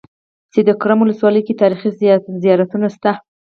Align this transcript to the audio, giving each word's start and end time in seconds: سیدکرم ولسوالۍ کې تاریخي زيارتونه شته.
سیدکرم 0.53 0.99
ولسوالۍ 1.01 1.41
کې 1.47 1.53
تاریخي 1.61 1.89
زيارتونه 2.43 2.87
شته. 2.95 3.11